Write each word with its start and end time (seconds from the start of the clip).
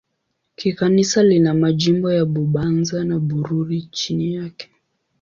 Kikanisa 0.55 1.23
lina 1.23 1.53
majimbo 1.53 2.11
ya 2.13 2.25
Bubanza 2.25 2.97
na 3.03 3.17
Bururi 3.19 3.81
chini 3.81 4.35
yake. 4.35 4.69